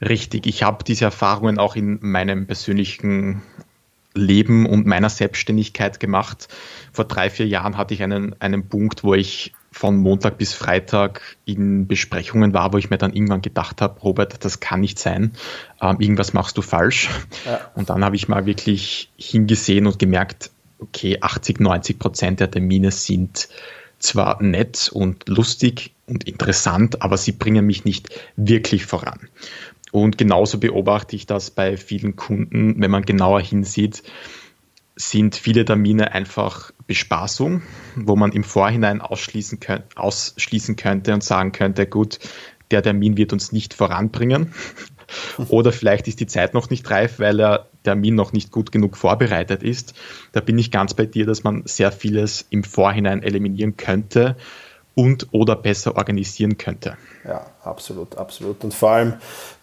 Richtig, 0.00 0.46
ich 0.46 0.62
habe 0.62 0.84
diese 0.84 1.06
Erfahrungen 1.06 1.58
auch 1.58 1.74
in 1.74 1.98
meinem 2.00 2.46
persönlichen 2.46 3.42
Leben 4.14 4.66
und 4.66 4.86
meiner 4.86 5.10
Selbstständigkeit 5.10 6.00
gemacht. 6.00 6.48
Vor 6.92 7.04
drei, 7.04 7.30
vier 7.30 7.46
Jahren 7.46 7.76
hatte 7.76 7.94
ich 7.94 8.02
einen, 8.02 8.40
einen 8.40 8.68
Punkt, 8.68 9.04
wo 9.04 9.14
ich 9.14 9.52
von 9.70 9.96
Montag 9.96 10.38
bis 10.38 10.54
Freitag 10.54 11.20
in 11.44 11.86
Besprechungen 11.86 12.52
war, 12.52 12.72
wo 12.72 12.78
ich 12.78 12.90
mir 12.90 12.98
dann 12.98 13.12
irgendwann 13.12 13.42
gedacht 13.42 13.80
habe, 13.80 14.00
Robert, 14.00 14.44
das 14.44 14.60
kann 14.60 14.80
nicht 14.80 14.98
sein, 14.98 15.32
ähm, 15.80 16.00
irgendwas 16.00 16.32
machst 16.32 16.56
du 16.56 16.62
falsch. 16.62 17.10
Ja. 17.44 17.60
Und 17.74 17.90
dann 17.90 18.04
habe 18.04 18.16
ich 18.16 18.28
mal 18.28 18.46
wirklich 18.46 19.10
hingesehen 19.16 19.86
und 19.86 19.98
gemerkt, 19.98 20.50
okay, 20.78 21.18
80, 21.20 21.60
90 21.60 21.98
Prozent 21.98 22.40
der 22.40 22.50
Termine 22.50 22.90
sind 22.90 23.48
zwar 23.98 24.42
nett 24.42 24.90
und 24.92 25.28
lustig 25.28 25.92
und 26.08 26.24
interessant, 26.24 27.02
aber 27.02 27.16
sie 27.16 27.32
bringen 27.32 27.66
mich 27.66 27.84
nicht 27.84 28.08
wirklich 28.36 28.86
voran. 28.86 29.28
Und 29.92 30.18
genauso 30.18 30.58
beobachte 30.58 31.16
ich 31.16 31.26
das 31.26 31.50
bei 31.50 31.76
vielen 31.76 32.16
Kunden, 32.16 32.80
wenn 32.80 32.90
man 32.90 33.04
genauer 33.04 33.40
hinsieht, 33.40 34.02
sind 34.96 35.36
viele 35.36 35.64
Termine 35.64 36.12
einfach 36.12 36.72
Bespaßung, 36.86 37.62
wo 37.94 38.16
man 38.16 38.32
im 38.32 38.42
Vorhinein 38.42 39.00
ausschließen, 39.00 39.60
könnt, 39.60 39.96
ausschließen 39.96 40.76
könnte 40.76 41.14
und 41.14 41.22
sagen 41.22 41.52
könnte, 41.52 41.86
gut, 41.86 42.18
der 42.70 42.82
Termin 42.82 43.16
wird 43.16 43.32
uns 43.32 43.52
nicht 43.52 43.74
voranbringen. 43.74 44.52
Oder 45.48 45.72
vielleicht 45.72 46.08
ist 46.08 46.20
die 46.20 46.26
Zeit 46.26 46.52
noch 46.52 46.68
nicht 46.68 46.90
reif, 46.90 47.18
weil 47.18 47.36
der 47.38 47.68
Termin 47.84 48.14
noch 48.14 48.32
nicht 48.32 48.50
gut 48.50 48.72
genug 48.72 48.96
vorbereitet 48.96 49.62
ist. 49.62 49.94
Da 50.32 50.40
bin 50.40 50.58
ich 50.58 50.70
ganz 50.70 50.92
bei 50.92 51.06
dir, 51.06 51.24
dass 51.24 51.44
man 51.44 51.62
sehr 51.64 51.92
vieles 51.92 52.46
im 52.50 52.64
Vorhinein 52.64 53.22
eliminieren 53.22 53.76
könnte 53.76 54.36
und 54.98 55.28
oder 55.30 55.54
besser 55.54 55.96
organisieren 55.96 56.58
könnte. 56.58 56.96
Ja, 57.24 57.46
absolut, 57.62 58.18
absolut. 58.18 58.64
Und 58.64 58.74
vor 58.74 58.90
allem 58.90 59.12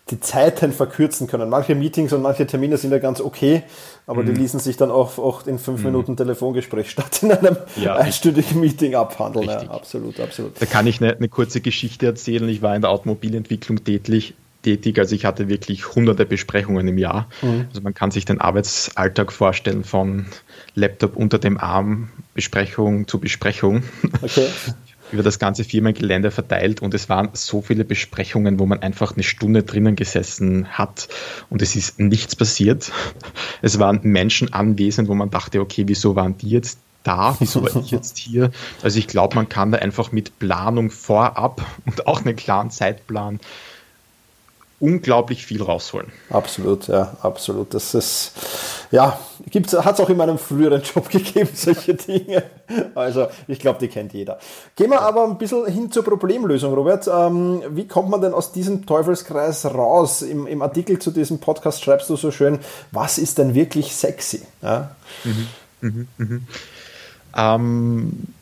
die 0.09 0.21
Zeiten 0.21 0.71
verkürzen 0.71 1.27
können. 1.27 1.49
Manche 1.49 1.75
Meetings 1.75 2.13
und 2.13 2.21
manche 2.21 2.47
Termine 2.47 2.77
sind 2.77 2.91
ja 2.91 2.99
ganz 2.99 3.19
okay, 3.19 3.63
aber 4.07 4.21
mhm. 4.21 4.27
die 4.27 4.41
ließen 4.41 4.61
sich 4.61 4.77
dann 4.77 4.91
auch, 4.91 5.17
auch 5.17 5.45
in 5.45 5.59
fünf 5.59 5.79
mhm. 5.79 5.87
Minuten 5.87 6.15
Telefongespräch 6.15 6.89
statt 6.91 7.21
in 7.21 7.33
einem 7.33 7.57
ja. 7.75 7.95
einstündigen 7.97 8.61
Meeting 8.61 8.95
abhandeln. 8.95 9.49
Ja, 9.49 9.59
absolut, 9.69 10.21
absolut. 10.21 10.61
Da 10.61 10.65
kann 10.65 10.87
ich 10.87 11.01
eine, 11.01 11.17
eine 11.17 11.27
kurze 11.27 11.59
Geschichte 11.59 12.05
erzählen. 12.05 12.47
Ich 12.47 12.61
war 12.61 12.73
in 12.73 12.81
der 12.81 12.91
Automobilentwicklung 12.91 13.83
tätig, 13.83 14.35
tätig. 14.63 14.99
Also 14.99 15.15
ich 15.15 15.25
hatte 15.25 15.49
wirklich 15.49 15.95
hunderte 15.95 16.25
Besprechungen 16.25 16.87
im 16.87 16.97
Jahr. 16.97 17.27
Mhm. 17.41 17.65
Also 17.67 17.81
man 17.81 17.93
kann 17.93 18.11
sich 18.11 18.23
den 18.23 18.39
Arbeitsalltag 18.39 19.33
vorstellen 19.33 19.83
von 19.83 20.27
Laptop 20.75 21.17
unter 21.17 21.39
dem 21.39 21.57
Arm, 21.57 22.09
Besprechung 22.33 23.05
zu 23.09 23.19
Besprechung. 23.19 23.83
Okay. 24.21 24.47
über 25.15 25.23
das 25.23 25.39
ganze 25.39 25.63
Firmengelände 25.63 26.29
verteilt 26.29 26.81
und 26.81 26.93
es 26.93 27.09
waren 27.09 27.29
so 27.33 27.61
viele 27.61 27.85
Besprechungen, 27.85 28.59
wo 28.59 28.65
man 28.65 28.81
einfach 28.81 29.13
eine 29.13 29.23
Stunde 29.23 29.63
drinnen 29.63 29.95
gesessen 29.95 30.67
hat 30.67 31.07
und 31.49 31.61
es 31.61 31.75
ist 31.75 31.99
nichts 31.99 32.35
passiert. 32.35 32.91
Es 33.61 33.79
waren 33.79 34.01
Menschen 34.03 34.53
anwesend, 34.53 35.07
wo 35.07 35.15
man 35.15 35.31
dachte, 35.31 35.61
okay, 35.61 35.85
wieso 35.87 36.15
waren 36.15 36.37
die 36.37 36.49
jetzt 36.49 36.79
da? 37.03 37.35
Wieso 37.39 37.63
war 37.63 37.75
ich 37.81 37.91
jetzt 37.91 38.17
hier? 38.17 38.51
Also 38.83 38.99
ich 38.99 39.07
glaube, 39.07 39.35
man 39.35 39.47
kann 39.47 39.71
da 39.71 39.77
einfach 39.77 40.11
mit 40.11 40.37
Planung 40.37 40.91
vorab 40.91 41.65
und 41.85 42.07
auch 42.07 42.25
einen 42.25 42.35
klaren 42.35 42.69
Zeitplan 42.69 43.39
unglaublich 44.79 45.45
viel 45.45 45.63
rausholen. 45.63 46.11
Absolut, 46.29 46.87
ja, 46.87 47.15
absolut. 47.21 47.73
Das 47.73 47.93
ist, 47.93 48.33
ja, 48.91 49.17
hat 49.53 49.93
es 49.93 49.99
auch 49.99 50.09
in 50.09 50.17
meinem 50.17 50.37
früheren 50.37 50.81
Job 50.95 51.09
gegeben, 51.09 51.49
solche 51.53 51.93
Dinge. 51.93 52.43
Also, 52.93 53.27
ich 53.47 53.59
glaube, 53.59 53.79
die 53.79 53.87
kennt 53.87 54.13
jeder. 54.13 54.37
Gehen 54.75 54.89
wir 54.89 55.01
aber 55.01 55.23
ein 55.23 55.37
bisschen 55.37 55.65
hin 55.67 55.91
zur 55.91 56.03
Problemlösung, 56.03 56.73
Robert. 56.73 57.07
Ähm, 57.07 57.63
wie 57.69 57.87
kommt 57.87 58.09
man 58.09 58.21
denn 58.21 58.33
aus 58.33 58.51
diesem 58.51 58.85
Teufelskreis 58.85 59.65
raus? 59.65 60.21
Im, 60.21 60.45
Im, 60.45 60.61
Artikel 60.61 60.99
zu 60.99 61.11
diesem 61.11 61.39
Podcast 61.39 61.83
schreibst 61.83 62.09
du 62.09 62.17
so 62.17 62.31
schön, 62.31 62.59
was 62.91 63.17
ist 63.17 63.37
denn 63.37 63.53
wirklich 63.55 63.95
sexy? 63.95 64.41
Ja? 64.61 64.95
Mhm, 65.23 65.47
mh, 65.81 66.05
mh. 66.17 66.39
Ähm, 67.37 68.34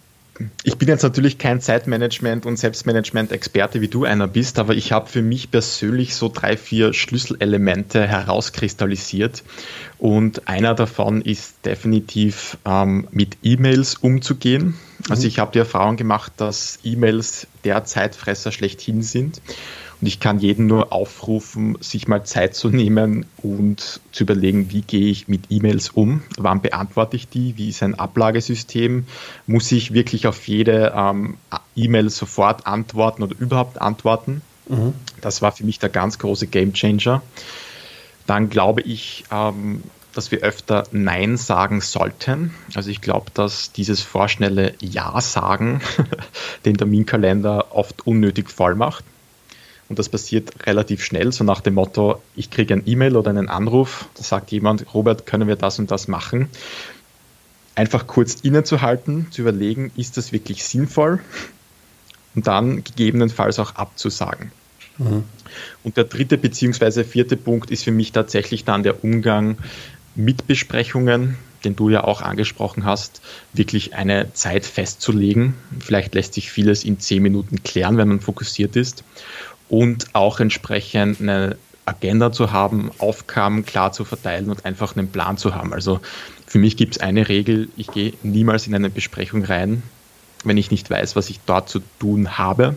ich 0.64 0.78
bin 0.78 0.88
jetzt 0.88 1.04
natürlich 1.04 1.38
kein 1.38 1.60
Zeitmanagement- 1.60 2.46
und 2.46 2.58
Selbstmanagement-Experte, 2.58 3.82
wie 3.82 3.88
du 3.88 4.04
einer 4.04 4.28
bist, 4.28 4.58
aber 4.58 4.74
ich 4.74 4.92
habe 4.92 5.08
für 5.08 5.22
mich 5.22 5.52
persönlich 5.52 6.16
so 6.16 6.30
drei, 6.34 6.58
vier 6.58 6.94
Schlüsselelemente 6.94 8.08
herauskristallisiert. 8.08 9.44
Und 10.00 10.48
einer 10.48 10.74
davon 10.74 11.22
ist 11.22 11.66
definitiv 11.66 12.58
ähm, 12.66 13.08
mit 13.12 13.38
E-Mails 13.44 13.96
umzugehen. 13.96 14.76
Also 15.08 15.24
mhm. 15.24 15.28
ich 15.28 15.40
habe 15.40 15.52
die 15.52 15.60
Erfahrung 15.60 15.98
gemacht, 15.98 16.34
dass 16.38 16.80
E-Mails 16.84 17.48
der 17.64 17.86
Zeitfresser 17.86 18.52
schlechthin 18.52 19.04
sind. 19.04 19.40
Und 20.02 20.08
ich 20.08 20.20
kann 20.20 20.40
jeden 20.40 20.68
nur 20.68 20.92
aufrufen, 20.92 21.78
sich 21.80 22.08
mal 22.08 22.26
Zeit 22.26 22.56
zu 22.56 22.70
nehmen 22.70 23.26
und 23.38 24.02
zu 24.12 24.24
überlegen, 24.24 24.72
wie 24.72 24.82
gehe 24.82 25.10
ich 25.10 25.28
mit 25.28 25.46
E-Mails 25.50 25.90
um, 25.90 26.24
wann 26.38 26.62
beantworte 26.62 27.16
ich 27.16 27.28
die, 27.28 27.58
wie 27.58 27.70
ist 27.70 27.84
ein 27.84 27.96
Ablagesystem, 27.96 29.06
muss 29.48 29.72
ich 29.72 29.94
wirklich 29.94 30.28
auf 30.28 30.48
jede 30.48 30.94
ähm, 30.96 31.38
E-Mail 31.76 32.10
sofort 32.10 32.68
antworten 32.68 33.24
oder 33.24 33.36
überhaupt 33.40 33.82
antworten. 33.82 34.42
Mhm. 34.68 34.94
Das 35.22 35.42
war 35.42 35.52
für 35.52 35.66
mich 35.66 35.80
der 35.80 35.90
ganz 35.90 36.20
große 36.20 36.48
Game 36.48 36.74
Changer. 36.74 37.22
Dann 38.26 38.50
glaube 38.50 38.82
ich, 38.82 39.26
ähm, 39.32 39.84
dass 40.14 40.32
wir 40.32 40.40
öfter 40.40 40.84
Nein 40.92 41.38
sagen 41.38 41.82
sollten. 41.82 42.54
Also 42.76 42.90
ich 42.90 43.02
glaube, 43.02 43.32
dass 43.34 43.72
dieses 43.72 44.02
vorschnelle 44.02 44.74
Ja 44.80 45.20
sagen 45.22 45.82
den 46.66 46.78
Terminkalender 46.78 47.76
oft 47.76 48.06
unnötig 48.06 48.50
voll 48.50 48.76
macht. 48.76 49.04
Und 49.90 50.00
das 50.00 50.10
passiert 50.10 50.66
relativ 50.66 51.04
schnell, 51.04 51.32
so 51.32 51.44
nach 51.44 51.62
dem 51.62 51.76
Motto, 51.76 52.22
ich 52.36 52.50
kriege 52.50 52.74
ein 52.74 52.84
E-Mail 52.86 53.18
oder 53.18 53.30
einen 53.30 53.50
Anruf, 53.50 54.08
da 54.16 54.24
sagt 54.24 54.52
jemand, 54.52 54.94
Robert, 54.94 55.26
können 55.26 55.48
wir 55.48 55.56
das 55.56 55.78
und 55.80 55.92
das 55.92 56.08
machen? 56.08 56.50
Einfach 57.76 58.08
kurz 58.08 58.36
innezuhalten, 58.42 59.28
zu 59.32 59.42
überlegen, 59.42 59.92
ist 59.98 60.18
das 60.18 60.32
wirklich 60.32 60.64
sinnvoll? 60.64 61.20
Und 62.36 62.48
dann 62.48 62.84
gegebenenfalls 62.84 63.60
auch 63.60 63.76
abzusagen. 63.76 64.52
Mhm. 64.98 65.24
Und 65.84 65.98
der 65.98 66.06
dritte 66.06 66.38
bzw. 66.38 67.04
vierte 67.04 67.38
Punkt 67.38 67.70
ist 67.70 67.84
für 67.84 67.92
mich 67.92 68.12
tatsächlich 68.12 68.64
dann 68.64 68.84
der 68.84 69.04
Umgang 69.04 69.58
mit 70.16 70.48
Besprechungen, 70.48 71.38
den 71.66 71.76
du 71.76 71.90
ja 71.90 72.04
auch 72.04 72.22
angesprochen 72.22 72.86
hast, 72.86 73.22
wirklich 73.54 73.96
eine 73.96 74.34
Zeit 74.34 74.66
festzulegen. 74.66 75.56
Vielleicht 75.80 76.14
lässt 76.14 76.34
sich 76.34 76.52
vieles 76.52 76.84
in 76.84 77.00
zehn 77.00 77.24
Minuten 77.24 77.64
klären, 77.64 77.98
wenn 77.98 78.08
man 78.08 78.20
fokussiert 78.20 78.76
ist 78.76 79.04
und 79.74 80.14
auch 80.14 80.40
entsprechend 80.40 81.20
eine 81.20 81.58
Agenda 81.86 82.32
zu 82.32 82.52
haben, 82.52 82.92
Aufgaben 83.00 83.66
klar 83.66 83.92
zu 83.92 84.06
verteilen 84.06 84.52
und 84.52 84.66
einfach 84.66 84.96
einen 84.96 85.08
Plan 85.08 85.36
zu 85.36 85.56
haben. 85.56 85.74
Also 85.74 86.00
für 86.46 86.60
mich 86.60 86.78
gibt 86.78 86.98
es 86.98 87.02
eine 87.02 87.28
Regel, 87.28 87.70
ich 87.76 87.88
gehe 87.88 88.14
niemals 88.22 88.68
in 88.68 88.76
eine 88.76 88.92
Besprechung 88.92 89.44
rein, 89.44 89.82
wenn 90.44 90.58
ich 90.58 90.70
nicht 90.70 90.92
weiß, 90.92 91.16
was 91.16 91.32
ich 91.32 91.40
dort 91.48 91.70
zu 91.70 91.80
tun 91.98 92.38
habe. 92.38 92.76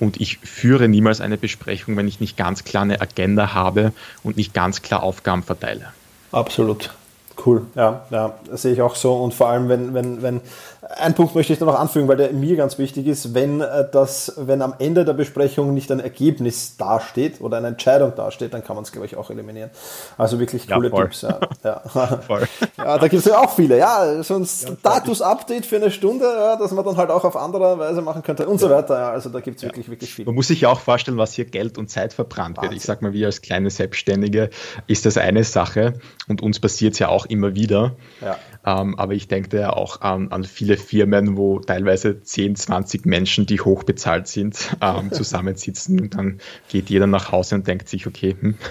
Und 0.00 0.22
ich 0.22 0.38
führe 0.38 0.88
niemals 0.88 1.20
eine 1.20 1.36
Besprechung, 1.36 1.98
wenn 1.98 2.08
ich 2.08 2.18
nicht 2.18 2.38
ganz 2.38 2.64
klar 2.64 2.84
eine 2.84 3.02
Agenda 3.02 3.52
habe 3.52 3.92
und 4.22 4.38
nicht 4.38 4.54
ganz 4.54 4.80
klar 4.80 5.02
Aufgaben 5.02 5.42
verteile. 5.42 5.92
Absolut. 6.32 6.94
Cool, 7.44 7.66
ja, 7.74 8.06
ja, 8.10 8.38
das 8.50 8.62
sehe 8.62 8.72
ich 8.72 8.80
auch 8.82 8.94
so. 8.94 9.14
Und 9.14 9.34
vor 9.34 9.48
allem, 9.48 9.68
wenn, 9.68 9.94
wenn, 9.94 10.22
wenn, 10.22 10.40
ein 10.82 11.14
Punkt 11.14 11.36
möchte 11.36 11.52
ich 11.52 11.60
da 11.60 11.64
noch 11.64 11.78
anfügen, 11.78 12.08
weil 12.08 12.16
der 12.16 12.32
mir 12.32 12.56
ganz 12.56 12.76
wichtig 12.76 13.06
ist, 13.06 13.34
wenn 13.34 13.60
äh, 13.60 13.86
das, 13.90 14.32
wenn 14.36 14.62
am 14.62 14.74
Ende 14.80 15.04
der 15.04 15.12
Besprechung 15.12 15.74
nicht 15.74 15.92
ein 15.92 16.00
Ergebnis 16.00 16.76
dasteht 16.76 17.40
oder 17.40 17.58
eine 17.58 17.68
Entscheidung 17.68 18.14
dasteht, 18.16 18.52
dann 18.52 18.64
kann 18.64 18.74
man 18.74 18.84
es, 18.84 18.90
glaube 18.90 19.06
ich, 19.06 19.16
auch 19.16 19.30
eliminieren. 19.30 19.70
Also 20.18 20.40
wirklich 20.40 20.68
coole 20.68 20.90
ja, 20.90 20.96
Tipps. 20.96 21.22
Ja, 21.22 21.38
ja. 21.64 21.80
Voll. 22.26 22.48
ja 22.78 22.98
da 22.98 23.08
gibt 23.08 23.24
es 23.24 23.30
ja 23.30 23.38
auch 23.38 23.50
viele. 23.50 23.78
Ja, 23.78 24.22
so 24.24 24.34
ein 24.34 24.44
Status-Update 24.44 25.66
für 25.66 25.76
eine 25.76 25.92
Stunde, 25.92 26.24
ja, 26.24 26.56
dass 26.56 26.72
man 26.72 26.84
dann 26.84 26.96
halt 26.96 27.10
auch 27.10 27.24
auf 27.24 27.36
andere 27.36 27.78
Weise 27.78 28.02
machen 28.02 28.24
könnte 28.24 28.48
und 28.48 28.58
so 28.58 28.68
weiter. 28.68 28.98
Ja, 28.98 29.10
also 29.10 29.28
da 29.28 29.38
gibt 29.38 29.58
es 29.58 29.62
wirklich, 29.62 29.88
wirklich 29.88 30.12
viel. 30.12 30.24
Man 30.24 30.34
muss 30.34 30.48
sich 30.48 30.62
ja 30.62 30.68
auch 30.68 30.80
vorstellen, 30.80 31.16
was 31.16 31.32
hier 31.32 31.44
Geld 31.44 31.78
und 31.78 31.90
Zeit 31.90 32.12
verbrannt 32.12 32.56
Wahnsinn. 32.56 32.72
wird. 32.72 32.80
Ich 32.80 32.84
sag 32.84 33.02
mal, 33.02 33.12
wir 33.12 33.26
als 33.26 33.40
kleine 33.40 33.70
Selbstständige 33.70 34.50
ist 34.88 35.06
das 35.06 35.16
eine 35.16 35.44
Sache 35.44 35.94
und 36.26 36.42
uns 36.42 36.58
passiert 36.58 36.94
es 36.94 36.98
ja 36.98 37.08
auch 37.08 37.26
immer 37.26 37.54
wieder. 37.54 37.94
Ja. 38.20 38.36
Ähm, 38.64 38.98
aber 38.98 39.14
ich 39.14 39.28
denke 39.28 39.58
ja 39.58 39.72
auch 39.72 40.00
an, 40.00 40.30
an, 40.30 40.44
viele 40.44 40.71
Firmen, 40.76 41.36
wo 41.36 41.58
teilweise 41.58 42.22
10, 42.22 42.56
20 42.56 43.06
Menschen, 43.06 43.46
die 43.46 43.60
hochbezahlt 43.60 44.28
sind, 44.28 44.76
ähm, 44.80 45.12
zusammensitzen 45.12 46.00
und 46.00 46.14
dann 46.14 46.38
geht 46.68 46.90
jeder 46.90 47.06
nach 47.06 47.32
Hause 47.32 47.56
und 47.56 47.66
denkt 47.66 47.88
sich, 47.88 48.06
okay. 48.06 48.36
Hm. 48.38 48.54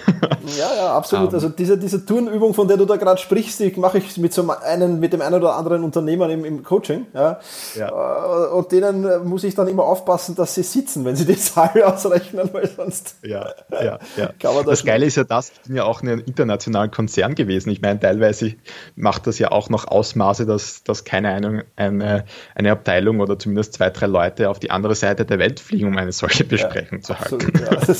Ja, 0.57 0.75
ja, 0.75 0.95
absolut. 0.95 1.29
Ähm, 1.29 1.35
also 1.35 1.49
diese, 1.49 1.77
diese 1.77 2.05
Turnübung, 2.05 2.53
von 2.53 2.67
der 2.67 2.75
du 2.75 2.85
da 2.85 2.95
gerade 2.95 3.21
sprichst, 3.21 3.59
die 3.59 3.71
mache 3.77 3.99
ich 3.99 4.17
mit, 4.17 4.33
so 4.33 4.49
einem, 4.49 4.99
mit 4.99 5.13
dem 5.13 5.21
einen 5.21 5.35
oder 5.35 5.55
anderen 5.55 5.83
Unternehmer 5.83 6.29
im, 6.29 6.43
im 6.45 6.63
Coaching. 6.63 7.05
Ja. 7.13 7.39
ja. 7.77 8.47
Äh, 8.47 8.49
und 8.49 8.71
denen 8.71 9.27
muss 9.27 9.43
ich 9.43 9.55
dann 9.55 9.67
immer 9.67 9.83
aufpassen, 9.83 10.35
dass 10.35 10.55
sie 10.55 10.63
sitzen, 10.63 11.05
wenn 11.05 11.15
sie 11.15 11.25
die 11.25 11.37
Zahl 11.37 11.81
ausrechnen, 11.83 12.49
weil 12.51 12.67
sonst. 12.67 13.15
Ja, 13.23 13.49
ja, 13.71 13.99
ja. 14.17 14.29
das, 14.39 14.65
das 14.65 14.85
Geile 14.85 15.05
ist 15.05 15.15
ja 15.15 15.23
das, 15.23 15.51
ich 15.51 15.61
bin 15.61 15.75
ja 15.75 15.83
auch 15.83 16.01
in 16.01 16.09
einem 16.09 16.23
internationalen 16.25 16.91
Konzern 16.91 17.35
gewesen. 17.35 17.69
Ich 17.69 17.81
meine, 17.81 17.99
teilweise 17.99 18.53
macht 18.95 19.27
das 19.27 19.39
ja 19.39 19.51
auch 19.51 19.69
noch 19.69 19.87
Ausmaße, 19.87 20.45
dass, 20.45 20.83
dass 20.83 21.03
keine 21.03 21.33
Ahnung, 21.33 21.61
eine, 21.99 22.25
eine 22.55 22.71
Abteilung 22.71 23.19
oder 23.19 23.37
zumindest 23.37 23.73
zwei, 23.73 23.89
drei 23.89 24.07
Leute 24.07 24.49
auf 24.49 24.59
die 24.59 24.71
andere 24.71 24.95
Seite 24.95 25.25
der 25.25 25.39
Welt 25.39 25.59
fliegen, 25.59 25.87
um 25.87 25.97
eine 25.97 26.11
solche 26.11 26.43
Besprechung 26.43 26.99
ja, 26.99 27.03
zu 27.03 27.13
absolut, 27.13 27.43
halten. 27.43 27.87
Ja, 27.87 27.93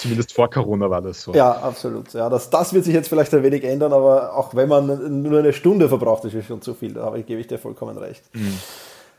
zumindest 0.00 0.32
vor 0.32 0.50
Corona 0.50 0.90
war 0.90 1.02
das 1.02 1.22
so. 1.22 1.32
Ja, 1.32 1.52
absolut. 1.52 2.12
Ja, 2.12 2.28
das, 2.28 2.50
das 2.50 2.72
wird 2.72 2.84
sich 2.84 2.94
jetzt 2.94 3.08
vielleicht 3.08 3.32
ein 3.34 3.42
wenig 3.42 3.64
ändern, 3.64 3.92
aber 3.92 4.34
auch 4.34 4.54
wenn 4.54 4.68
man 4.68 5.22
nur 5.22 5.38
eine 5.38 5.52
Stunde 5.52 5.88
verbraucht, 5.88 6.24
ist 6.24 6.34
es 6.34 6.46
schon 6.46 6.62
zu 6.62 6.74
viel. 6.74 6.94
Da 6.94 7.14
gebe 7.26 7.40
ich 7.40 7.46
dir 7.46 7.58
vollkommen 7.58 7.96
recht. 7.98 8.22
Mhm. 8.34 8.58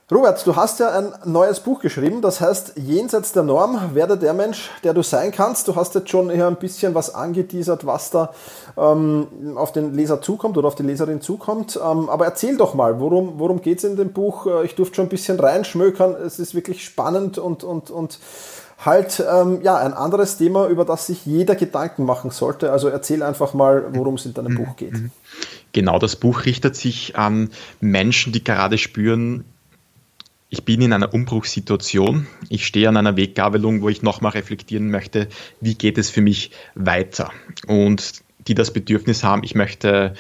Robert, 0.10 0.48
du 0.48 0.56
hast 0.56 0.80
ja 0.80 0.98
ein 0.98 1.14
neues 1.26 1.60
Buch 1.60 1.82
geschrieben, 1.82 2.22
das 2.22 2.40
heißt 2.40 2.76
Jenseits 2.78 3.34
der 3.34 3.44
Norm, 3.44 3.94
werde 3.94 4.18
der 4.18 4.34
Mensch, 4.34 4.70
der 4.86 4.94
du 4.94 5.04
sein 5.04 5.34
kannst. 5.34 5.68
Du 5.68 5.76
hast 5.76 5.96
jetzt 5.96 6.10
schon 6.10 6.30
hier 6.30 6.48
ein 6.48 6.56
bisschen 6.56 6.96
was 6.96 7.14
angeteasert, 7.14 7.86
was 7.86 8.10
da 8.10 8.34
ähm, 8.78 9.28
auf 9.58 9.74
den 9.74 9.94
Leser 9.94 10.22
zukommt 10.22 10.58
oder 10.58 10.70
auf 10.70 10.76
die 10.76 10.84
Leserin 10.84 11.20
zukommt. 11.20 11.76
Ähm, 11.76 12.10
aber 12.10 12.24
erzähl 12.24 12.56
doch 12.56 12.74
mal, 12.74 13.02
worum, 13.02 13.34
worum 13.38 13.62
geht 13.62 13.80
es 13.80 13.84
in 13.84 13.98
dem 13.98 14.14
Buch? 14.14 14.48
Äh, 14.48 14.64
ich 14.66 14.76
durfte 14.76 14.96
schon 14.96 15.08
ein 15.08 15.10
bisschen 15.10 15.42
reinschmökern, 15.42 16.16
es 16.16 16.40
ist 16.40 16.56
wirklich 16.56 16.86
spannend 16.86 17.38
und, 17.38 17.66
und, 17.66 17.90
und 17.90 18.20
halt 18.80 19.22
ähm, 19.30 19.60
ja, 19.62 19.76
ein 19.76 19.94
anderes 19.94 20.38
Thema, 20.38 20.70
über 20.70 20.86
das 20.86 21.08
sich 21.08 21.26
jeder 21.26 21.56
Gedanken 21.56 22.06
machen 22.06 22.32
sollte. 22.32 22.72
Also 22.72 22.88
erzähl 22.88 23.24
einfach 23.24 23.54
mal, 23.54 23.88
worum 23.92 24.14
es 24.14 24.26
in 24.26 24.34
deinem 24.34 24.54
mhm. 24.54 24.58
Buch 24.58 24.76
geht. 24.78 24.94
Mhm. 24.94 25.12
Genau, 25.74 26.00
das 26.00 26.16
Buch 26.16 26.46
richtet 26.46 26.78
sich 26.78 27.18
an 27.18 27.50
Menschen, 27.82 28.32
die 28.32 28.42
gerade 28.44 28.78
spüren, 28.78 29.44
ich 30.50 30.64
bin 30.64 30.82
in 30.82 30.94
einer 30.94 31.14
Umbruchssituation. 31.14 32.28
Ich 32.50 32.66
stehe 32.66 32.88
an 32.88 32.98
einer 32.98 33.18
Weggabelung, 33.18 33.82
wo 33.82 33.90
ich 33.90 34.02
nochmal 34.02 34.32
reflektieren 34.32 34.90
möchte, 34.90 35.28
wie 35.60 35.76
geht 35.76 35.98
es 35.98 36.10
für 36.10 36.22
mich 36.22 36.52
weiter? 36.76 37.32
Und 37.68 38.22
die 38.48 38.56
das 38.56 38.72
Bedürfnis 38.72 39.24
haben, 39.24 39.44
ich 39.44 39.56
möchte 39.56 40.14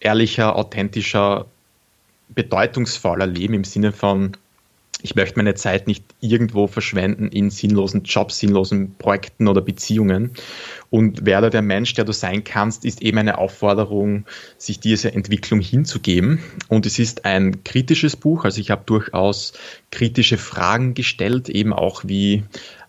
ehrlicher, 0.00 0.56
authentischer, 0.56 1.46
bedeutungsvoller 2.28 3.26
leben 3.26 3.54
im 3.54 3.64
Sinne 3.64 3.92
von, 3.92 4.36
Ich 5.02 5.14
möchte 5.14 5.38
meine 5.38 5.54
Zeit 5.54 5.86
nicht 5.86 6.04
irgendwo 6.20 6.66
verschwenden 6.66 7.28
in 7.28 7.50
sinnlosen 7.50 8.04
Jobs, 8.04 8.38
sinnlosen 8.38 8.94
Projekten 8.96 9.48
oder 9.48 9.60
Beziehungen. 9.60 10.32
Und 10.90 11.26
werde 11.26 11.50
der 11.50 11.62
Mensch, 11.62 11.94
der 11.94 12.04
du 12.04 12.12
sein 12.12 12.44
kannst, 12.44 12.84
ist 12.84 13.02
eben 13.02 13.18
eine 13.18 13.38
Aufforderung, 13.38 14.26
sich 14.58 14.78
dieser 14.78 15.14
Entwicklung 15.14 15.60
hinzugeben. 15.60 16.40
Und 16.68 16.86
es 16.86 16.98
ist 16.98 17.24
ein 17.24 17.64
kritisches 17.64 18.16
Buch. 18.16 18.44
Also 18.44 18.60
ich 18.60 18.70
habe 18.70 18.82
durchaus 18.86 19.54
kritische 19.90 20.38
Fragen 20.38 20.94
gestellt, 20.94 21.48
eben 21.48 21.72
auch 21.72 22.02
wie 22.06 22.44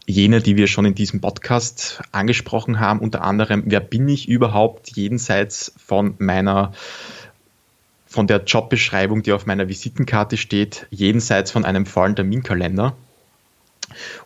jene, 0.06 0.42
die 0.42 0.58
wir 0.58 0.68
schon 0.68 0.86
in 0.86 0.96
diesem 0.96 1.22
Podcast 1.22 2.02
angesprochen 2.12 2.80
haben, 2.80 3.00
unter 3.00 3.22
anderem, 3.22 3.64
wer 3.66 3.80
bin 3.80 4.08
ich 4.10 4.28
überhaupt 4.28 4.96
jenseits 4.96 5.74
von 5.78 6.16
meiner 6.18 6.74
von 8.14 8.28
der 8.28 8.44
Jobbeschreibung, 8.44 9.24
die 9.24 9.34
auf 9.34 9.48
meiner 9.48 9.68
Visitenkarte 9.68 10.38
steht, 10.38 10.86
jenseits 10.92 11.50
von 11.50 11.66
einem 11.66 11.88
vollen 11.88 12.16
Terminkalender. 12.16 12.96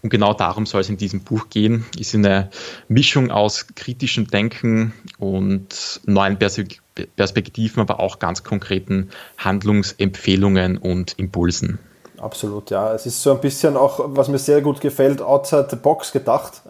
Und 0.01 0.09
genau 0.09 0.33
darum 0.33 0.65
soll 0.65 0.81
es 0.81 0.89
in 0.89 0.97
diesem 0.97 1.21
Buch 1.21 1.47
gehen. 1.49 1.85
Ist 1.97 2.13
eine 2.13 2.49
Mischung 2.89 3.31
aus 3.31 3.67
kritischem 3.75 4.27
Denken 4.27 4.91
und 5.19 6.01
neuen 6.05 6.37
Perspektiven, 6.37 7.79
aber 7.79 8.01
auch 8.01 8.19
ganz 8.19 8.43
konkreten 8.43 9.09
Handlungsempfehlungen 9.37 10.77
und 10.77 11.13
Impulsen. 11.17 11.79
Absolut, 12.17 12.71
ja. 12.71 12.93
Es 12.93 13.05
ist 13.05 13.21
so 13.21 13.31
ein 13.31 13.39
bisschen 13.39 13.77
auch, 13.77 14.01
was 14.03 14.27
mir 14.27 14.39
sehr 14.39 14.61
gut 14.61 14.81
gefällt, 14.81 15.21
outside 15.21 15.67
the 15.69 15.77
box 15.77 16.11
gedacht. 16.11 16.61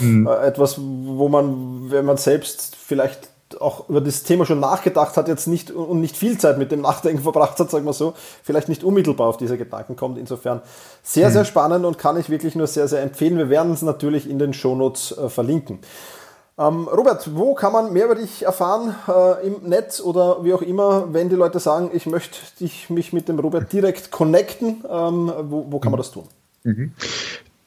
Mhm. 0.00 0.26
Äh, 0.26 0.46
etwas, 0.48 0.78
wo 0.78 1.28
man, 1.28 1.92
wenn 1.92 2.04
man 2.04 2.16
selbst 2.16 2.74
vielleicht 2.74 3.28
auch 3.60 3.88
über 3.88 4.00
das 4.00 4.22
Thema 4.22 4.44
schon 4.46 4.60
nachgedacht 4.60 5.16
hat, 5.16 5.28
jetzt 5.28 5.46
nicht 5.46 5.70
und 5.70 6.00
nicht 6.00 6.16
viel 6.16 6.38
Zeit 6.38 6.58
mit 6.58 6.72
dem 6.72 6.80
Nachdenken 6.80 7.22
verbracht 7.22 7.58
hat, 7.58 7.70
sagen 7.70 7.84
wir 7.84 7.92
so, 7.92 8.14
vielleicht 8.42 8.68
nicht 8.68 8.84
unmittelbar 8.84 9.28
auf 9.28 9.36
diese 9.36 9.58
Gedanken 9.58 9.96
kommt. 9.96 10.18
Insofern 10.18 10.62
sehr, 11.02 11.28
mhm. 11.28 11.32
sehr 11.32 11.44
spannend 11.44 11.84
und 11.84 11.98
kann 11.98 12.18
ich 12.18 12.30
wirklich 12.30 12.54
nur 12.54 12.66
sehr, 12.66 12.88
sehr 12.88 13.02
empfehlen. 13.02 13.38
Wir 13.38 13.50
werden 13.50 13.72
es 13.72 13.82
natürlich 13.82 14.28
in 14.28 14.38
den 14.38 14.52
Shownotes 14.52 15.16
äh, 15.16 15.28
verlinken. 15.28 15.80
Ähm, 16.58 16.88
Robert, 16.88 17.36
wo 17.36 17.54
kann 17.54 17.72
man 17.72 17.92
mehr 17.92 18.06
über 18.06 18.14
dich 18.14 18.44
erfahren 18.44 18.94
äh, 19.08 19.46
im 19.46 19.68
Netz 19.68 20.00
oder 20.00 20.42
wie 20.42 20.54
auch 20.54 20.62
immer, 20.62 21.12
wenn 21.12 21.28
die 21.28 21.36
Leute 21.36 21.60
sagen, 21.60 21.90
ich 21.92 22.06
möchte 22.06 22.38
dich, 22.60 22.88
mich 22.88 23.12
mit 23.12 23.28
dem 23.28 23.38
Robert 23.38 23.70
direkt 23.72 24.10
connecten, 24.10 24.82
ähm, 24.88 25.30
wo, 25.50 25.66
wo, 25.70 25.78
kann 25.80 25.92
man 25.92 25.98
das 25.98 26.12
tun? 26.12 26.24
Mhm. 26.64 26.92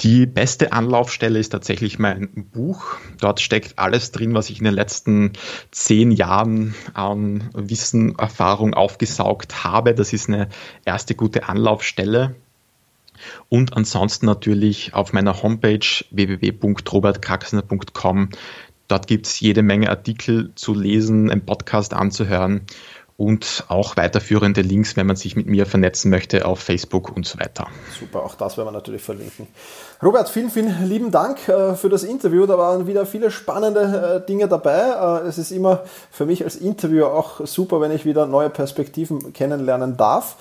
Die 0.02 0.26
beste 0.26 0.72
Anlaufstelle 0.72 1.40
ist 1.40 1.50
tatsächlich 1.50 2.00
mein 2.00 2.30
Buch. 2.54 2.96
Dort 3.20 3.42
steckt 3.42 3.78
alles 3.78 4.12
drin, 4.12 4.34
was 4.34 4.50
ich 4.50 4.60
in 4.60 4.64
den 4.64 4.74
letzten 4.74 5.34
zehn 5.72 6.12
Jahren 6.12 6.74
an 6.94 7.50
Wissen, 7.54 8.18
Erfahrung 8.18 8.74
aufgesaugt 8.74 9.66
habe. 9.66 9.94
Das 9.94 10.14
ist 10.14 10.30
eine 10.30 10.48
erste 10.86 11.16
gute 11.16 11.50
Anlaufstelle. 11.50 12.38
Und 13.50 13.76
ansonsten 13.76 14.26
natürlich 14.26 14.94
auf 14.94 15.12
meiner 15.12 15.44
Homepage 15.44 15.86
www.robertkraxner.com 16.12 18.30
Dort 18.90 19.06
gibt 19.06 19.28
es 19.28 19.40
jede 19.40 19.62
Menge 19.62 19.92
Artikel 19.92 20.52
zu 20.56 20.74
lesen, 20.74 21.30
einen 21.30 21.46
Podcast 21.46 21.94
anzuhören 21.94 22.62
und 23.20 23.66
auch 23.68 23.98
weiterführende 23.98 24.62
Links, 24.62 24.96
wenn 24.96 25.06
man 25.06 25.18
sich 25.18 25.36
mit 25.36 25.46
mir 25.46 25.66
vernetzen 25.66 26.10
möchte 26.10 26.46
auf 26.46 26.60
Facebook 26.60 27.14
und 27.14 27.26
so 27.26 27.38
weiter. 27.38 27.68
Super, 28.00 28.24
auch 28.24 28.36
das 28.36 28.56
werden 28.56 28.70
wir 28.70 28.72
natürlich 28.72 29.02
verlinken. 29.02 29.46
Robert, 30.02 30.30
vielen, 30.30 30.50
vielen 30.50 30.88
lieben 30.88 31.12
Dank 31.12 31.50
äh, 31.50 31.76
für 31.76 31.90
das 31.90 32.04
Interview. 32.04 32.46
Da 32.46 32.58
waren 32.58 32.88
wieder 32.88 33.06
viele 33.06 33.30
spannende 33.30 34.22
äh, 34.24 34.26
Dinge 34.26 34.48
dabei. 34.48 35.22
Äh, 35.24 35.28
es 35.28 35.38
ist 35.38 35.52
immer 35.52 35.84
für 36.10 36.26
mich 36.26 36.46
als 36.46 36.56
Interviewer 36.56 37.12
auch 37.14 37.46
super, 37.46 37.82
wenn 37.82 37.92
ich 37.92 38.06
wieder 38.06 38.26
neue 38.26 38.50
Perspektiven 38.50 39.34
kennenlernen 39.34 39.98
darf. 39.98 40.38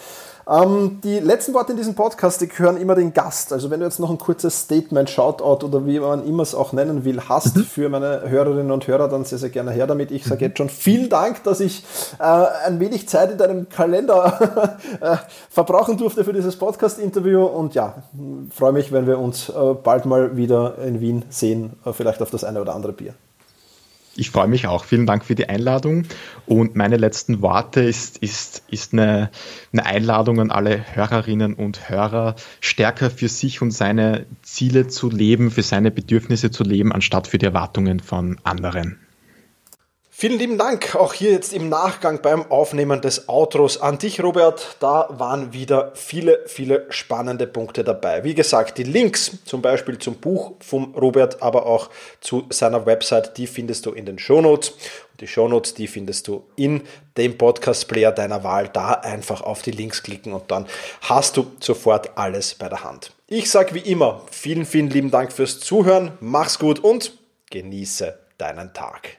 Ähm, 0.49 1.00
die 1.05 1.19
letzten 1.19 1.52
Worte 1.52 1.73
in 1.73 1.78
diesem 1.78 1.95
Podcast, 1.95 2.40
die 2.40 2.49
gehören 2.49 2.78
immer 2.78 2.95
den 2.95 3.12
Gast. 3.12 3.52
Also 3.52 3.71
wenn 3.71 3.81
du 3.81 3.87
jetzt 3.87 4.00
noch 4.00 4.09
ein 4.09 4.17
kurzes 4.17 4.61
Statement, 4.61 5.11
Shoutout 5.11 5.67
oder 5.67 5.85
wie 5.85 6.00
man 6.00 6.26
immer 6.26 6.43
es 6.43 6.55
auch 6.55 6.73
nennen 6.73 7.05
will, 7.05 7.21
hast 7.28 7.57
mhm. 7.57 7.64
für 7.64 7.89
meine 7.91 8.23
Hörerinnen 8.28 8.71
und 8.71 8.87
Hörer, 8.87 9.08
dann 9.08 9.25
sehr, 9.25 9.39
sehr 9.39 9.50
gerne 9.50 9.73
her 9.73 9.87
damit. 9.87 10.11
Ich 10.11 10.25
sage 10.25 10.37
mhm. 10.37 10.49
jetzt 10.49 10.58
schon 10.58 10.71
vielen 10.71 11.11
Dank, 11.11 11.45
dass 11.45 11.61
ich 11.61 11.84
äh, 12.19 12.23
ein 12.23 12.80
wenig 12.80 13.08
Zeit 13.08 13.30
in 13.30 13.39
deinem 13.39 13.69
Kalender 13.69 14.78
äh, 15.00 15.17
verbrauchen 15.50 15.99
durfte 15.99 16.25
für 16.25 16.32
dieses 16.32 16.56
Podcast-Interview 16.56 17.45
und 17.45 17.75
ja, 17.75 17.97
freue 18.50 18.73
mich, 18.73 18.91
wenn 18.91 19.06
wir 19.06 19.19
uns 19.19 19.50
äh, 19.50 19.75
bald 19.75 20.06
mal 20.06 20.37
wieder 20.37 20.78
in 20.78 21.00
Wien 21.00 21.25
sehen, 21.28 21.75
äh, 21.84 21.93
vielleicht 21.93 22.23
auf 22.23 22.30
das 22.30 22.45
eine 22.45 22.63
oder 22.63 22.75
andere 22.75 22.95
Bier. 22.95 23.15
Ich 24.19 24.31
freue 24.31 24.49
mich 24.49 24.67
auch. 24.67 24.85
Vielen 24.85 25.07
Dank 25.07 25.25
für 25.25 25.37
die 25.37 25.49
Einladung. 25.49 26.02
Und 26.45 26.75
meine 26.75 26.97
letzten 26.97 27.41
Worte 27.41 27.83
ist, 27.83 28.19
ist, 28.19 28.65
ist 28.69 28.93
eine, 28.93 29.31
eine 29.73 29.87
Einladung 29.87 30.41
an 30.41 30.50
alle 30.50 30.85
Hörerinnen 30.93 31.54
und 31.54 31.89
Hörer, 31.89 32.35
stärker 32.61 33.11
für 33.11 33.28
sich 33.28 33.63
und 33.63 33.71
seine 33.71 34.26
Ziele 34.43 34.89
zu 34.89 35.09
leben, 35.09 35.52
für 35.52 35.63
seine 35.63 35.93
Bedürfnisse 35.93 36.50
zu 36.50 36.65
leben, 36.65 36.93
anstatt 36.93 37.28
für 37.28 37.39
die 37.39 37.47
Erwartungen 37.47 38.00
von 38.00 38.39
anderen. 38.43 38.99
Vielen 40.21 40.41
lieben 40.41 40.59
Dank 40.59 40.97
auch 40.97 41.15
hier 41.15 41.31
jetzt 41.31 41.52
im 41.52 41.69
Nachgang 41.69 42.21
beim 42.23 42.50
Aufnehmen 42.50 43.00
des 43.00 43.28
Outros 43.28 43.81
an 43.81 43.99
dich, 43.99 44.21
Robert. 44.21 44.76
Da 44.81 45.07
waren 45.11 45.52
wieder 45.52 45.93
viele, 45.95 46.41
viele 46.47 46.87
spannende 46.91 47.47
Punkte 47.47 47.85
dabei. 47.85 48.25
Wie 48.25 48.35
gesagt, 48.35 48.78
die 48.78 48.83
Links 48.83 49.39
zum 49.45 49.63
Beispiel 49.63 49.97
zum 50.00 50.17
Buch 50.17 50.54
vom 50.59 50.93
Robert, 50.97 51.41
aber 51.41 51.67
auch 51.67 51.89
zu 52.21 52.47
seiner 52.50 52.85
Website, 52.85 53.39
die 53.39 53.47
findest 53.47 53.87
du 53.87 53.93
in 53.93 54.07
den 54.07 54.19
Shownotes. 54.19 54.71
Und 54.71 55.21
die 55.21 55.28
Shownotes, 55.28 55.75
die 55.75 55.87
findest 55.87 56.26
du 56.26 56.43
in 56.57 56.83
dem 57.17 57.39
Podcast-Player 57.39 58.11
deiner 58.11 58.43
Wahl. 58.43 58.71
Da 58.73 58.95
einfach 58.95 59.43
auf 59.43 59.63
die 59.63 59.71
Links 59.71 60.02
klicken 60.02 60.33
und 60.33 60.50
dann 60.50 60.67
hast 61.02 61.37
du 61.37 61.47
sofort 61.61 62.19
alles 62.19 62.57
bei 62.57 62.69
der 62.69 62.83
Hand. 62.83 63.13
Ich 63.28 63.49
sage 63.49 63.73
wie 63.73 63.89
immer, 63.89 64.23
vielen, 64.33 64.67
vielen 64.67 64.91
lieben 64.91 65.13
Dank 65.13 65.31
fürs 65.33 65.61
Zuhören. 65.61 66.11
Mach's 66.19 66.59
gut 66.59 66.81
und 66.81 67.13
genieße 67.50 68.19
deinen 68.37 68.75
Tag. 68.75 69.19